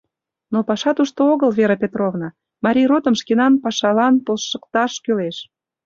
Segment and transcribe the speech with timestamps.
[0.53, 2.29] Но паша тушто огыл, Вера Петровна,
[2.65, 5.37] Марий ротым шкенан пашалан полшыкташ кӱлеш.